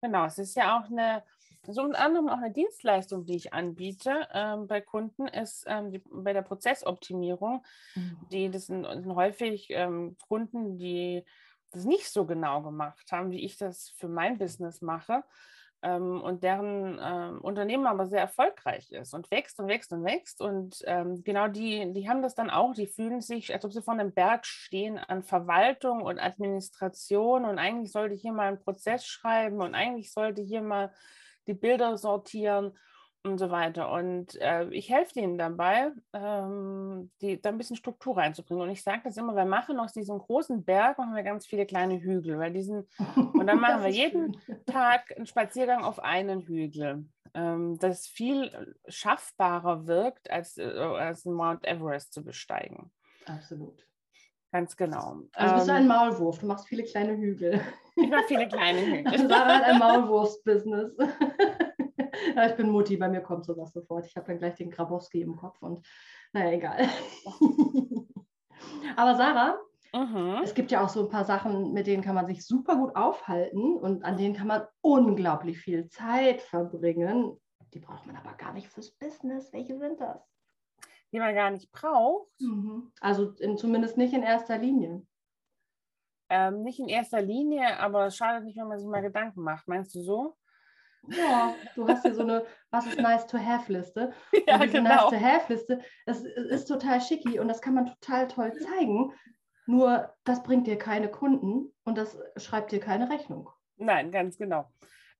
Genau, 0.01 0.25
es 0.25 0.38
ist 0.38 0.55
ja 0.55 0.77
auch 0.79 0.91
eine, 0.91 1.24
so 1.67 1.81
unter 1.81 2.00
anderem 2.00 2.29
auch 2.29 2.38
eine 2.38 2.51
Dienstleistung, 2.51 3.25
die 3.25 3.36
ich 3.36 3.53
anbiete 3.53 4.27
ähm, 4.31 4.67
bei 4.67 4.79
Kunden, 4.79 5.27
ist 5.27 5.65
ähm, 5.67 5.91
die, 5.91 6.03
bei 6.10 6.34
der 6.34 6.43
Prozessoptimierung. 6.43 7.65
Mhm. 7.96 8.17
Die, 8.31 8.50
das 8.50 8.67
sind, 8.67 8.86
sind 8.86 9.15
häufig 9.15 9.67
ähm, 9.72 10.15
Kunden, 10.27 10.77
die 10.77 11.24
das 11.72 11.86
nicht 11.86 12.10
so 12.10 12.25
genau 12.25 12.62
gemacht 12.62 13.12
haben, 13.12 13.31
wie 13.31 13.43
ich 13.43 13.57
das 13.57 13.89
für 13.89 14.07
mein 14.07 14.38
Business 14.38 14.81
mache. 14.81 15.24
Ähm, 15.88 16.22
und 16.22 16.44
deren 16.44 17.00
ähm, 17.01 17.39
Unternehmen 17.41 17.88
aber 17.88 18.08
sehr 18.08 18.20
erfolgreich 18.20 18.91
ist 18.91 19.13
und 19.13 19.32
wächst 19.32 19.60
und 19.60 19.67
wächst 19.67 19.94
und 19.94 20.03
wächst. 20.03 20.41
Und 20.41 20.84
ähm, 20.86 21.24
genau 21.24 21.48
die, 21.48 21.94
die 21.94 22.10
haben 22.10 22.22
das 22.22 22.36
dann 22.36 22.50
auch, 22.50 22.74
die 22.74 22.88
fühlen 22.88 23.22
sich, 23.22 23.53
als 23.53 23.63
ob 23.63 23.72
sie 23.72 23.82
vor 23.82 23.94
einem 23.94 24.12
Berg 24.12 24.46
stehen 24.46 24.98
an 24.98 25.24
Verwaltung 25.24 26.01
und 26.01 26.20
Administration 26.20 27.46
und 27.46 27.60
eigentlich 27.60 27.91
sollte 27.91 28.15
hier 28.15 28.34
mal 28.34 28.50
einen 28.50 28.60
Prozess 28.60 29.06
schreiben 29.06 29.62
und 29.62 29.75
eigentlich 29.75 30.12
sollte 30.12 30.41
hier 30.41 30.62
mal 30.62 30.91
die 31.48 31.53
Bilder 31.53 31.98
sortieren 31.98 32.77
und 33.27 33.38
so 33.38 33.51
weiter. 33.51 33.91
Und 33.91 34.39
äh, 34.41 34.67
ich 34.69 34.89
helfe 34.89 35.13
denen 35.13 35.38
dabei, 35.38 35.91
ähm, 36.13 37.12
die, 37.22 37.41
da 37.41 37.50
ein 37.50 37.57
bisschen 37.57 37.75
Struktur 37.75 38.17
reinzubringen. 38.17 38.63
Und 38.63 38.69
ich 38.69 38.84
sage 38.84 39.01
das 39.03 39.17
immer, 39.17 39.36
wir 39.36 39.46
machen 39.46 39.79
aus 39.79 39.93
diesem 39.93 40.19
großen 40.19 40.63
Berg 40.63 40.98
machen 40.98 41.15
wir 41.15 41.24
ganz 41.24 41.46
viele 41.46 41.65
kleine 41.65 42.00
Hügel, 42.01 42.39
weil 42.39 42.53
diesen, 42.53 42.88
und 43.15 43.48
dann 43.48 43.60
machen 43.62 43.84
wir 43.84 43.89
jeden 43.89 44.39
schön. 44.39 44.65
Tag 44.65 45.15
einen 45.15 45.25
Spaziergang 45.25 45.84
auf 45.84 46.00
einen 46.00 46.41
Hügel. 46.41 47.05
Ähm, 47.34 47.77
das 47.79 48.07
viel 48.07 48.75
schaffbarer 48.88 49.88
wirkt, 49.88 50.31
als, 50.31 50.57
äh, 50.57 50.63
als 50.63 51.25
Mount 51.25 51.65
Everest 51.67 52.13
zu 52.13 52.24
besteigen. 52.24 52.91
Absolut. 53.25 53.86
Ganz 54.51 54.77
genau. 54.77 55.24
Also 55.34 55.55
bist 55.55 55.67
du 55.67 55.74
ein 55.74 55.81
ähm, 55.81 55.88
Maulwurf, 55.88 56.39
du 56.39 56.46
machst 56.46 56.67
viele 56.67 56.84
kleine 56.84 57.17
Hügel. 57.17 57.62
Ich 57.96 58.10
mache 58.10 58.24
viele 58.27 58.48
kleine 58.48 58.79
Hügel. 58.86 59.27
Sarah 59.27 59.57
hat 59.57 59.63
ein 59.63 59.79
Maulwurfsbusiness 59.79 60.91
ja, 62.36 62.48
ich 62.48 62.55
bin 62.55 62.69
Mutti, 62.69 62.98
bei 62.98 63.10
mir 63.10 63.22
kommt 63.22 63.46
sowas 63.46 63.74
sofort. 63.74 64.05
Ich 64.05 64.15
habe 64.15 64.27
dann 64.27 64.39
gleich 64.39 64.55
den 64.55 64.72
Grabowski 64.72 65.22
im 65.22 65.36
Kopf 65.36 65.62
und 65.62 65.86
naja, 66.34 66.51
egal. 66.51 66.88
Aber 68.96 69.15
Sarah, 69.15 69.57
mhm. 69.93 70.41
es 70.43 70.53
gibt 70.53 70.72
ja 70.72 70.84
auch 70.84 70.89
so 70.89 71.03
ein 71.03 71.10
paar 71.10 71.25
Sachen, 71.25 71.74
mit 71.74 71.88
denen 71.88 72.03
kann 72.03 72.15
man 72.15 72.27
sich 72.27 72.46
super 72.46 72.75
gut 72.75 72.96
aufhalten 72.96 73.77
und 73.77 74.03
an 74.03 74.17
denen 74.17 74.36
kann 74.36 74.48
man 74.48 74.63
unglaublich 74.81 75.60
viel 75.60 75.88
Zeit 75.89 76.41
verbringen. 76.41 77.39
Die 77.74 77.79
braucht 77.79 78.05
man 78.05 78.15
aber 78.15 78.34
gar 78.34 78.53
nicht 78.53 78.67
fürs 78.67 78.91
Business. 78.91 79.51
Welche 79.53 79.77
sind 79.77 80.00
das? 80.00 80.22
Die 81.12 81.19
man 81.19 81.36
gar 81.36 81.51
nicht 81.51 81.72
braucht. 81.72 82.31
Mhm. 82.39 82.91
Also 83.00 83.31
in, 83.34 83.57
zumindest 83.57 83.98
nicht 83.98 84.13
in 84.13 84.24
erster 84.24 84.57
Linie. 84.57 85.05
Ähm, 86.29 86.63
nicht 86.63 86.79
in 86.79 86.89
erster 86.89 87.22
Linie, 87.22 87.79
aber 87.79 88.07
es 88.07 88.17
schadet 88.17 88.43
nicht, 88.43 88.57
wenn 88.57 88.67
man 88.67 88.79
sich 88.79 88.88
mal 88.88 89.01
Gedanken 89.01 89.41
macht. 89.41 89.67
Meinst 89.67 89.96
du 89.96 90.01
so? 90.01 90.36
Ja, 91.07 91.55
du 91.75 91.87
hast 91.87 92.03
hier 92.03 92.13
so 92.13 92.21
eine 92.21 92.45
Was 92.71 92.85
ist 92.85 92.99
nice 92.99 93.25
to 93.27 93.37
have 93.37 93.71
Liste. 93.71 94.13
Ja, 94.47 94.57
diese 94.59 94.77
genau. 94.77 94.89
nice 94.89 95.09
to 95.09 95.19
have 95.19 95.53
Liste, 95.53 95.79
das 96.05 96.21
ist 96.23 96.65
total 96.65 97.01
schicki 97.01 97.39
und 97.39 97.47
das 97.47 97.61
kann 97.61 97.73
man 97.73 97.85
total 97.85 98.27
toll 98.27 98.53
zeigen. 98.53 99.13
Nur 99.65 100.13
das 100.23 100.43
bringt 100.43 100.67
dir 100.67 100.77
keine 100.77 101.09
Kunden 101.09 101.73
und 101.83 101.97
das 101.97 102.17
schreibt 102.37 102.71
dir 102.71 102.79
keine 102.79 103.09
Rechnung. 103.09 103.49
Nein, 103.77 104.11
ganz 104.11 104.37
genau. 104.37 104.71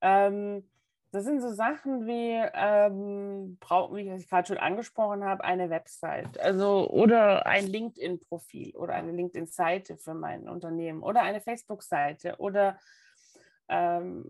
Ähm, 0.02 0.64
das 1.12 1.24
sind 1.24 1.42
so 1.42 1.52
Sachen 1.52 2.06
wie, 2.06 2.38
ähm, 2.54 3.58
wie 3.92 4.16
ich 4.16 4.30
gerade 4.30 4.48
schon 4.48 4.58
angesprochen 4.58 5.24
habe, 5.24 5.44
eine 5.44 5.70
Website, 5.70 6.40
also 6.40 6.90
oder 6.90 7.46
ein 7.46 7.66
LinkedIn-Profil 7.66 8.76
oder 8.76 8.94
eine 8.94 9.12
LinkedIn-Seite 9.12 9.98
für 9.98 10.14
mein 10.14 10.50
Unternehmen 10.50 11.02
oder 11.02 11.22
eine 11.22 11.42
Facebook-Seite 11.42 12.36
oder 12.40 12.78
ähm, 13.70 14.26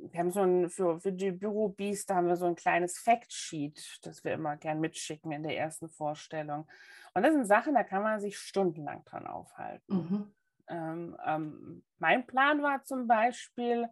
wir 0.00 0.20
haben 0.20 0.30
so 0.30 0.42
ein, 0.42 0.68
für, 0.70 1.00
für 1.00 1.12
die 1.12 1.32
Büro-Bees, 1.32 2.06
da 2.06 2.16
haben 2.16 2.28
wir 2.28 2.36
so 2.36 2.46
ein 2.46 2.54
kleines 2.54 2.98
Factsheet, 2.98 3.98
das 4.02 4.24
wir 4.24 4.32
immer 4.32 4.56
gern 4.56 4.80
mitschicken 4.80 5.32
in 5.32 5.42
der 5.42 5.56
ersten 5.56 5.88
Vorstellung. 5.88 6.68
Und 7.14 7.22
das 7.22 7.32
sind 7.32 7.46
Sachen, 7.46 7.74
da 7.74 7.82
kann 7.82 8.02
man 8.02 8.20
sich 8.20 8.38
stundenlang 8.38 9.04
dran 9.04 9.26
aufhalten. 9.26 9.94
Mhm. 9.94 10.34
Ähm, 10.68 11.16
ähm, 11.26 11.84
mein 11.98 12.26
Plan 12.26 12.62
war 12.62 12.84
zum 12.84 13.06
Beispiel, 13.06 13.88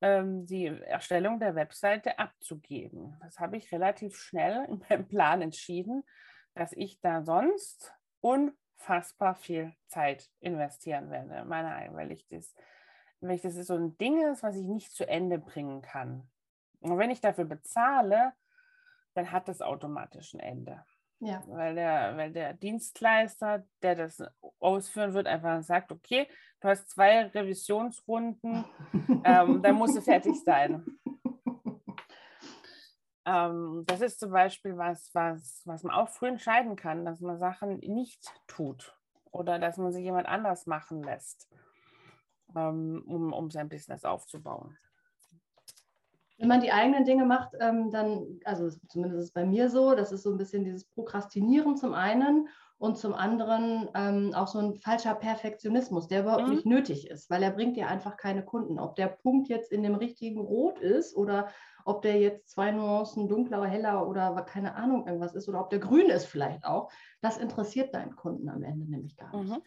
ähm, 0.00 0.46
die 0.46 0.66
Erstellung 0.66 1.38
der 1.38 1.54
Webseite 1.54 2.18
abzugeben. 2.18 3.16
Das 3.20 3.38
habe 3.38 3.56
ich 3.56 3.72
relativ 3.72 4.16
schnell 4.16 4.64
in 4.66 4.82
meinem 4.88 5.08
Plan 5.08 5.42
entschieden, 5.42 6.04
dass 6.54 6.72
ich 6.72 7.00
da 7.00 7.22
sonst 7.22 7.92
unfassbar 8.20 9.34
viel 9.34 9.74
Zeit 9.86 10.30
investieren 10.40 11.10
werde, 11.10 11.44
meine, 11.44 11.92
weil 11.94 12.12
ich 12.12 12.26
das 12.28 12.54
wenn 13.20 13.30
ich 13.30 13.42
das 13.42 13.54
so 13.54 13.74
ein 13.74 13.96
Ding 13.98 14.20
ist, 14.30 14.42
was 14.42 14.56
ich 14.56 14.66
nicht 14.66 14.92
zu 14.92 15.06
Ende 15.08 15.38
bringen 15.38 15.82
kann. 15.82 16.28
Und 16.80 16.98
wenn 16.98 17.10
ich 17.10 17.20
dafür 17.20 17.44
bezahle, 17.44 18.32
dann 19.14 19.30
hat 19.30 19.48
das 19.48 19.60
automatisch 19.60 20.34
ein 20.34 20.40
Ende. 20.40 20.84
Ja. 21.20 21.42
Weil, 21.46 21.74
der, 21.74 22.16
weil 22.16 22.32
der 22.32 22.54
Dienstleister, 22.54 23.64
der 23.82 23.94
das 23.94 24.22
ausführen 24.58 25.12
wird, 25.12 25.26
einfach 25.26 25.62
sagt, 25.62 25.92
okay, 25.92 26.26
du 26.60 26.68
hast 26.68 26.88
zwei 26.88 27.26
Revisionsrunden, 27.26 28.64
ähm, 29.24 29.62
dann 29.62 29.74
musst 29.74 29.96
du 29.96 30.00
fertig 30.00 30.34
sein. 30.42 30.84
Ähm, 33.26 33.84
das 33.86 34.00
ist 34.00 34.18
zum 34.18 34.30
Beispiel 34.30 34.78
was, 34.78 35.10
was, 35.14 35.62
was 35.66 35.82
man 35.82 35.94
auch 35.94 36.08
früh 36.08 36.28
entscheiden 36.28 36.74
kann, 36.74 37.04
dass 37.04 37.20
man 37.20 37.38
Sachen 37.38 37.78
nicht 37.80 38.32
tut 38.46 38.98
oder 39.30 39.58
dass 39.58 39.76
man 39.76 39.92
sich 39.92 40.02
jemand 40.02 40.26
anders 40.26 40.66
machen 40.66 41.02
lässt. 41.02 41.46
Ähm, 42.56 43.04
um, 43.06 43.32
um 43.32 43.50
sein 43.50 43.68
Business 43.68 44.04
aufzubauen. 44.04 44.76
Wenn 46.38 46.48
man 46.48 46.60
die 46.62 46.72
eigenen 46.72 47.04
Dinge 47.04 47.26
macht, 47.26 47.52
ähm, 47.60 47.90
dann, 47.90 48.40
also 48.44 48.70
zumindest 48.88 49.18
ist 49.20 49.26
es 49.26 49.32
bei 49.32 49.44
mir 49.44 49.68
so, 49.68 49.94
das 49.94 50.10
ist 50.10 50.22
so 50.22 50.30
ein 50.30 50.38
bisschen 50.38 50.64
dieses 50.64 50.86
Prokrastinieren 50.86 51.76
zum 51.76 51.92
einen 51.92 52.48
und 52.78 52.96
zum 52.96 53.12
anderen 53.12 53.90
ähm, 53.94 54.32
auch 54.34 54.48
so 54.48 54.58
ein 54.58 54.74
falscher 54.74 55.14
Perfektionismus, 55.14 56.08
der 56.08 56.22
überhaupt 56.22 56.46
mhm. 56.46 56.54
nicht 56.54 56.66
nötig 56.66 57.10
ist, 57.10 57.28
weil 57.28 57.42
er 57.42 57.50
bringt 57.50 57.76
dir 57.76 57.88
einfach 57.88 58.16
keine 58.16 58.42
Kunden. 58.42 58.78
Ob 58.78 58.96
der 58.96 59.08
Punkt 59.08 59.48
jetzt 59.48 59.70
in 59.70 59.82
dem 59.82 59.94
richtigen 59.94 60.40
Rot 60.40 60.78
ist 60.78 61.14
oder 61.14 61.48
ob 61.84 62.00
der 62.00 62.18
jetzt 62.18 62.48
zwei 62.48 62.70
Nuancen 62.70 63.28
dunkler, 63.28 63.66
heller 63.66 64.08
oder 64.08 64.34
keine 64.42 64.76
Ahnung 64.76 65.06
irgendwas 65.06 65.34
ist 65.34 65.46
oder 65.46 65.60
ob 65.60 65.68
der 65.68 65.78
grün 65.78 66.08
ist 66.08 66.24
vielleicht 66.24 66.64
auch, 66.64 66.90
das 67.20 67.36
interessiert 67.36 67.94
deinen 67.94 68.16
Kunden 68.16 68.48
am 68.48 68.62
Ende 68.62 68.90
nämlich 68.90 69.14
gar 69.18 69.36
nicht. 69.36 69.50
Mhm. 69.50 69.62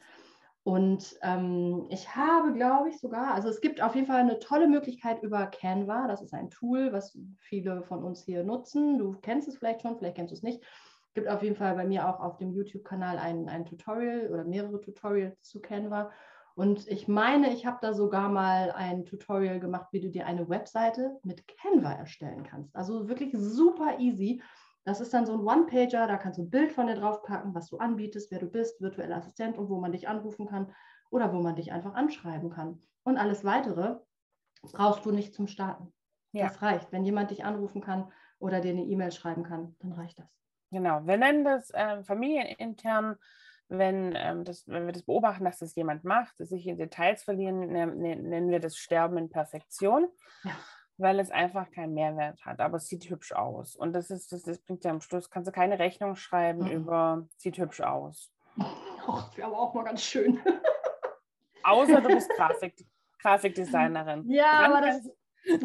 Und 0.64 1.18
ähm, 1.22 1.88
ich 1.90 2.16
habe, 2.16 2.54
glaube 2.54 2.90
ich, 2.90 2.98
sogar, 3.00 3.34
also 3.34 3.50
es 3.50 3.60
gibt 3.60 3.82
auf 3.82 3.96
jeden 3.96 4.08
Fall 4.08 4.22
eine 4.22 4.40
tolle 4.40 4.68
Möglichkeit 4.68 5.22
über 5.22 5.48
Canva. 5.48 6.08
Das 6.08 6.22
ist 6.22 6.34
ein 6.34 6.50
Tool, 6.50 6.94
was 6.94 7.18
viele 7.40 7.84
von 7.84 8.02
uns 8.02 8.24
hier 8.24 8.44
nutzen. 8.44 8.98
Du 8.98 9.18
kennst 9.22 9.50
es 9.50 9.58
vielleicht 9.58 9.82
schon, 9.82 9.98
vielleicht 9.98 10.16
kennst 10.16 10.32
du 10.32 10.36
es 10.36 10.44
nicht. 10.44 10.64
Es 11.08 11.14
gibt 11.16 11.28
auf 11.28 11.44
jeden 11.44 11.58
Fall 11.58 11.76
bei 11.76 11.86
mir 11.86 12.08
auch 12.08 12.22
auf 12.22 12.38
dem 12.38 12.54
YouTube-Kanal 12.54 13.18
ein, 13.20 13.50
ein 13.50 13.66
Tutorial 13.66 14.30
oder 14.32 14.46
mehrere 14.46 14.80
Tutorials 14.80 15.42
zu 15.42 15.60
Canva. 15.60 16.12
Und 16.56 16.88
ich 16.88 17.08
meine, 17.08 17.52
ich 17.52 17.66
habe 17.66 17.80
da 17.82 17.94
sogar 17.94 18.30
mal 18.30 18.72
ein 18.72 19.06
Tutorial 19.06 19.60
gemacht, 19.60 19.88
wie 19.92 20.00
du 20.00 20.10
dir 20.10 20.28
eine 20.28 20.48
Webseite 20.48 21.20
mit 21.24 21.46
Canva 21.48 21.92
erstellen 21.92 22.44
kannst. 22.44 22.76
Also 22.76 23.10
wirklich 23.10 23.34
super 23.34 24.00
easy. 24.00 24.42
Das 24.86 25.00
ist 25.00 25.14
dann 25.14 25.26
so 25.26 25.34
ein 25.34 25.40
One-Pager, 25.40 26.08
da 26.08 26.18
kannst 26.18 26.38
du 26.38 26.44
ein 26.44 26.50
Bild 26.50 26.74
von 26.74 26.88
dir 26.88 26.96
draufpacken, 26.96 27.56
was 27.56 27.70
du 27.70 27.78
anbietest, 27.78 28.32
wer 28.32 28.40
du 28.40 28.48
bist, 28.48 28.82
virtueller 28.82 29.18
Assistent 29.18 29.58
und 29.58 29.70
wo 29.70 29.80
man 29.80 29.94
dich 29.94 30.10
anrufen 30.10 30.46
kann 30.46 30.74
oder 31.10 31.32
wo 31.32 31.42
man 31.42 31.56
dich 31.56 31.72
einfach 31.72 31.94
anschreiben 31.94 32.50
kann. 32.50 32.82
Und 33.04 33.18
alles 33.18 33.46
weitere 33.46 33.98
brauchst 34.62 35.06
du 35.06 35.12
nicht 35.12 35.34
zum 35.34 35.48
Starten. 35.48 35.94
Ja. 36.34 36.48
Das 36.48 36.62
reicht. 36.62 36.92
Wenn 36.92 37.06
jemand 37.06 37.32
dich 37.32 37.46
anrufen 37.46 37.82
kann 37.82 38.12
oder 38.40 38.60
dir 38.60 38.72
eine 38.72 38.84
E-Mail 38.84 39.12
schreiben 39.12 39.44
kann, 39.44 39.76
dann 39.80 39.94
reicht 39.94 40.20
das. 40.20 40.28
Genau. 40.72 41.06
Wir 41.06 41.18
nennen 41.18 41.46
das 41.46 41.70
äh, 41.70 42.04
familienintern, 42.04 43.16
wenn, 43.70 44.14
ähm, 44.18 44.44
das, 44.44 44.68
wenn 44.68 44.86
wir 44.86 44.94
das 44.94 45.04
beobachten, 45.04 45.46
dass 45.46 45.60
das 45.60 45.76
jemand 45.76 46.04
macht, 46.04 46.36
sich 46.38 46.68
in 46.68 46.78
Details 46.78 47.24
verlieren, 47.24 47.68
nennen 47.68 48.50
wir 48.50 48.60
das 48.60 48.76
Sterben 48.76 49.18
in 49.18 49.30
Perfektion. 49.30 50.08
Ja 50.44 50.52
weil 50.98 51.20
es 51.20 51.32
einfach 51.32 51.72
keinen 51.72 51.94
Mehrwert 51.94 52.46
hat. 52.46 52.60
Aber 52.60 52.78
es 52.78 52.88
sieht 52.88 53.10
hübsch 53.10 53.34
aus. 53.34 53.76
Und 53.76 53.94
das 53.94 54.10
ist, 54.10 54.32
das, 54.32 54.44
das 54.44 54.60
bringt 54.60 54.84
ja 54.84 54.92
am 54.92 55.02
Schluss, 55.02 55.30
kannst 55.30 55.48
du 55.48 55.52
keine 55.52 55.80
Rechnung 55.80 56.16
schreiben 56.16 56.66
mhm. 56.66 56.72
über 56.72 57.28
sieht 57.38 57.58
hübsch 57.58 57.82
aus. 57.82 58.32
Ach, 58.58 59.28
das 59.28 59.38
wäre 59.38 59.48
aber 59.48 59.60
auch 59.60 59.74
mal 59.74 59.84
ganz 59.84 60.04
schön. 60.04 60.40
Außer 61.64 62.02
du 62.02 62.10
bist 62.10 62.30
Grafik, 62.36 62.76
Grafikdesignerin. 63.20 64.30
Ja, 64.30 64.62
dann 64.62 64.74
aber 64.74 64.86
das. 64.86 65.10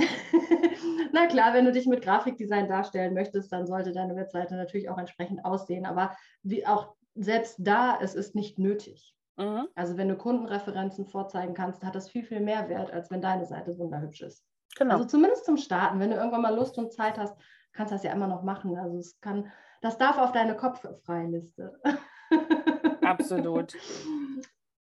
Na 1.13 1.27
klar, 1.27 1.55
wenn 1.55 1.65
du 1.65 1.73
dich 1.73 1.87
mit 1.87 2.03
Grafikdesign 2.03 2.69
darstellen 2.69 3.15
möchtest, 3.15 3.53
dann 3.53 3.67
sollte 3.67 3.93
deine 3.93 4.17
Webseite 4.17 4.57
natürlich 4.57 4.89
auch 4.89 4.99
entsprechend 4.99 5.45
aussehen. 5.45 5.87
Aber 5.87 6.17
wie 6.43 6.67
auch 6.67 6.95
selbst 7.15 7.57
da, 7.59 7.99
es 8.01 8.15
ist 8.15 8.35
nicht 8.35 8.59
nötig. 8.59 9.15
Mhm. 9.37 9.69
Also 9.75 9.97
wenn 9.97 10.09
du 10.09 10.17
Kundenreferenzen 10.17 11.07
vorzeigen 11.07 11.55
kannst, 11.55 11.85
hat 11.85 11.95
das 11.95 12.11
viel, 12.11 12.25
viel 12.25 12.41
mehr 12.41 12.69
Wert, 12.69 12.93
als 12.93 13.11
wenn 13.11 13.21
deine 13.21 13.47
Seite 13.47 13.79
wunderhübsch 13.79 14.23
ist. 14.23 14.45
Genau. 14.79 14.95
Also 14.95 15.07
zumindest 15.07 15.45
zum 15.45 15.57
Starten. 15.57 16.01
Wenn 16.01 16.11
du 16.11 16.17
irgendwann 16.17 16.43
mal 16.43 16.55
Lust 16.55 16.79
und 16.79 16.93
Zeit 16.93 17.19
hast, 17.19 17.37
kannst 17.73 17.93
du 17.93 17.97
das 17.97 18.05
ja 18.05 18.13
immer 18.13 18.29
noch 18.29 18.43
machen. 18.43 18.77
Also 18.79 18.99
es 18.99 19.21
kann, 19.21 19.51
das 19.83 19.99
darf 19.99 20.19
auf 20.19 20.33
deine 20.33 20.57
kopffreie 20.57 21.27
Liste. 21.27 21.81
Absolut. 23.03 23.75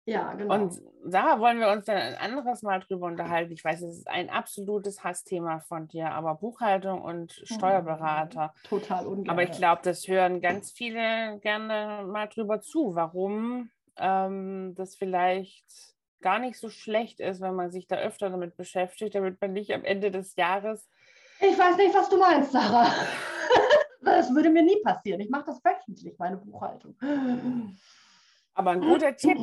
Ja, 0.06 0.34
genau. 0.34 0.54
Und 0.54 0.82
da 1.06 1.38
wollen 1.40 1.60
wir 1.60 1.68
uns 1.68 1.86
dann 1.86 1.96
ein 1.96 2.14
anderes 2.16 2.62
Mal 2.62 2.80
drüber 2.80 3.06
unterhalten. 3.06 3.52
Ich 3.52 3.64
weiß, 3.64 3.80
es 3.82 3.98
ist 3.98 4.08
ein 4.08 4.28
absolutes 4.28 5.02
Hassthema 5.02 5.60
von 5.60 5.88
dir, 5.88 6.10
aber 6.10 6.34
Buchhaltung 6.34 7.00
und 7.00 7.32
Steuerberater. 7.44 8.52
Total 8.68 9.06
ungern. 9.06 9.30
Aber 9.30 9.42
ich 9.44 9.52
glaube, 9.52 9.80
das 9.82 10.06
hören 10.06 10.42
ganz 10.42 10.72
viele 10.72 11.38
gerne 11.40 12.04
mal 12.06 12.26
drüber 12.26 12.60
zu, 12.60 12.94
warum 12.94 13.70
ähm, 13.96 14.74
das 14.74 14.94
vielleicht 14.94 15.93
gar 16.24 16.38
nicht 16.38 16.58
so 16.58 16.70
schlecht 16.70 17.20
ist, 17.20 17.42
wenn 17.42 17.54
man 17.54 17.70
sich 17.70 17.86
da 17.86 17.96
öfter 17.96 18.30
damit 18.30 18.56
beschäftigt, 18.56 19.14
damit 19.14 19.40
man 19.42 19.52
nicht 19.52 19.72
am 19.74 19.84
Ende 19.84 20.10
des 20.10 20.34
Jahres. 20.36 20.88
Ich 21.38 21.56
weiß 21.56 21.76
nicht, 21.76 21.94
was 21.94 22.08
du 22.08 22.18
meinst, 22.18 22.50
Sarah. 22.50 22.90
Das 24.00 24.34
würde 24.34 24.50
mir 24.50 24.62
nie 24.62 24.78
passieren. 24.82 25.18
Ich 25.20 25.30
mache 25.30 25.46
das 25.46 25.64
wöchentlich, 25.64 26.18
meine 26.18 26.36
Buchhaltung. 26.36 26.94
Aber 28.52 28.72
ein 28.72 28.82
guter 28.82 29.16
Tipp, 29.16 29.38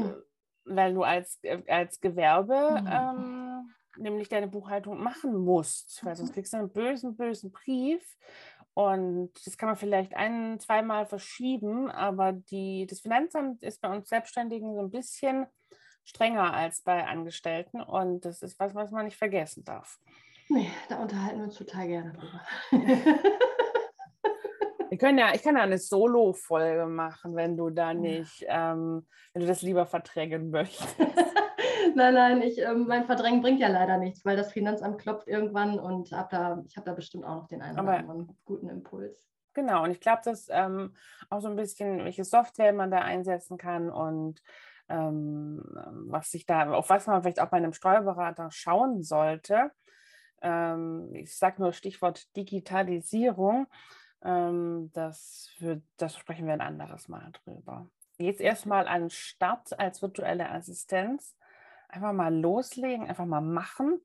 weil 0.65 0.93
du 0.93 1.01
als, 1.01 1.39
als 1.67 2.00
Gewerbe 2.00 2.83
ähm, 2.88 3.73
nämlich 3.97 4.29
deine 4.29 4.47
Buchhaltung 4.47 5.01
machen 5.01 5.35
musst, 5.35 6.05
weil 6.05 6.15
sonst 6.15 6.33
kriegst 6.33 6.53
du 6.53 6.57
einen 6.57 6.71
bösen, 6.71 7.15
bösen 7.15 7.51
Brief. 7.51 8.03
Und 8.75 9.31
das 9.47 9.57
kann 9.57 9.69
man 9.69 9.77
vielleicht 9.77 10.13
ein, 10.13 10.59
zweimal 10.59 11.07
verschieben, 11.07 11.89
aber 11.89 12.31
die, 12.31 12.85
das 12.88 13.00
Finanzamt 13.01 13.63
ist 13.63 13.81
bei 13.81 13.91
uns 13.91 14.09
Selbstständigen 14.09 14.75
so 14.75 14.81
ein 14.81 14.91
bisschen 14.91 15.47
strenger 16.03 16.53
als 16.53 16.81
bei 16.81 17.05
Angestellten 17.05 17.81
und 17.81 18.25
das 18.25 18.41
ist 18.41 18.60
was, 18.60 18.75
was 18.75 18.91
man 18.91 19.05
nicht 19.05 19.17
vergessen 19.17 19.63
darf. 19.63 20.00
Nee, 20.50 20.70
da 20.89 21.01
unterhalten 21.01 21.38
wir 21.38 21.46
uns 21.46 21.55
total 21.55 21.88
gerne 21.88 22.12
drüber. 22.12 22.41
Wir 24.89 24.98
können 24.98 25.17
ja, 25.20 25.34
ich 25.34 25.41
kann 25.41 25.55
ja 25.55 25.63
eine 25.63 25.77
Solo-Folge 25.77 26.86
machen, 26.86 27.34
wenn 27.38 27.55
du 27.55 27.70
da 27.70 27.93
nicht, 27.93 28.43
ähm, 28.50 29.08
wenn 29.31 29.41
du 29.41 29.48
das 29.48 29.62
lieber 29.62 29.86
verdrängen 29.86 30.51
möchtest. 30.51 31.00
nein, 31.96 32.13
nein, 32.13 32.41
ich, 32.41 32.58
ähm, 32.58 32.88
mein 32.88 33.05
Verdrängen 33.05 33.41
bringt 33.41 33.62
ja 33.62 33.70
leider 33.70 33.96
nichts, 33.96 34.25
weil 34.25 34.36
das 34.36 34.51
Finanzamt 34.51 35.00
klopft 35.00 35.29
irgendwann 35.29 35.79
und 35.79 36.12
hab 36.12 36.29
da, 36.29 36.62
ich 36.67 36.75
habe 36.75 36.86
da 36.86 36.93
bestimmt 36.93 37.24
auch 37.24 37.36
noch 37.36 37.48
den 37.48 37.62
einen 37.62 37.79
oder 37.79 38.00
anderen 38.00 38.38
guten 38.43 38.67
Impuls. 38.67 39.31
Genau, 39.53 39.86
und 39.86 39.91
ich 39.91 40.01
glaube, 40.01 40.24
dass 40.25 40.48
ähm, 40.50 40.93
auch 41.29 41.39
so 41.39 41.48
ein 41.48 41.55
bisschen, 41.55 42.03
welche 42.03 42.25
Software 42.25 42.74
man 42.74 42.91
da 42.91 43.00
einsetzen 43.00 43.58
kann 43.58 43.89
und 43.89 44.41
was 44.93 46.31
sich 46.31 46.45
da, 46.45 46.71
auf 46.71 46.89
was 46.89 47.07
man 47.07 47.21
vielleicht 47.21 47.39
auch 47.39 47.50
bei 47.50 47.57
einem 47.57 47.74
Steuerberater 47.74 48.50
schauen 48.51 49.03
sollte. 49.03 49.71
Ähm, 50.41 51.10
ich 51.13 51.36
sage 51.36 51.62
nur 51.62 51.74
Stichwort 51.74 52.36
Digitalisierung. 52.36 53.67
Ähm, 54.24 54.91
das, 54.93 55.50
für, 55.57 55.81
das 55.98 56.17
sprechen 56.17 56.45
wir 56.45 56.53
ein 56.53 56.62
anderes 56.62 57.07
Mal 57.07 57.31
drüber. 57.43 57.89
Jetzt 58.17 58.41
erstmal 58.41 58.88
an 58.88 59.10
Start 59.10 59.77
als 59.79 60.01
virtuelle 60.01 60.50
Assistenz. 60.50 61.36
Einfach 61.89 62.13
mal 62.13 62.33
loslegen, 62.33 63.07
einfach 63.07 63.25
mal 63.25 63.41
machen. 63.41 64.00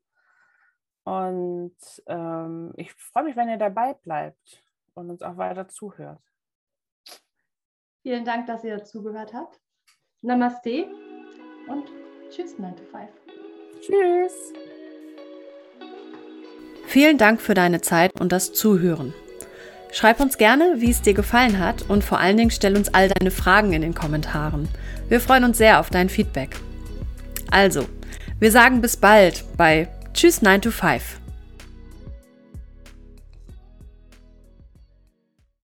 Und 1.05 1.77
ähm, 2.07 2.73
ich 2.77 2.93
freue 2.95 3.25
mich, 3.25 3.37
wenn 3.37 3.49
ihr 3.49 3.59
dabei 3.59 3.95
bleibt 3.95 4.63
und 4.95 5.11
uns 5.11 5.23
auch 5.23 5.37
weiter 5.37 5.69
zuhört. 5.69 6.21
Vielen 8.03 8.25
Dank, 8.25 8.47
dass 8.47 8.65
ihr 8.65 8.83
zugehört 8.85 9.33
habt. 9.35 9.61
Namaste 10.23 10.87
und 11.69 11.85
tschüss 12.31 12.59
9 12.59 12.75
to 12.75 12.83
5. 12.91 13.05
Tschüss. 13.81 14.33
Vielen 16.87 17.19
Dank 17.19 17.41
für 17.41 17.55
deine 17.55 17.81
Zeit 17.83 18.19
und 18.19 18.33
das 18.33 18.53
Zuhören. 18.53 19.13
Schreib 19.93 20.21
uns 20.21 20.39
gerne, 20.39 20.77
wie 20.79 20.91
es 20.91 21.03
dir 21.03 21.15
gefallen 21.15 21.59
hat 21.59 21.89
und 21.89 22.03
vor 22.03 22.19
allen 22.19 22.37
Dingen 22.37 22.51
stell 22.51 22.77
uns 22.77 22.93
all 22.93 23.09
deine 23.09 23.31
Fragen 23.31 23.73
in 23.73 23.83
den 23.83 23.95
Kommentaren. 23.95 24.69
Wir 25.09 25.21
freuen 25.21 25.45
uns 25.45 25.59
sehr 25.59 25.81
auf 25.81 25.91
dein 25.91 26.09
Feedback. 26.09 26.57
Also, 27.51 27.87
wir 28.41 28.51
sagen 28.51 28.81
bis 28.81 28.97
bald 28.97 29.45
bei 29.57 29.89
Tschüss 30.15 30.41
9 30.43 30.63
to 30.63 30.71
5. 30.71 31.21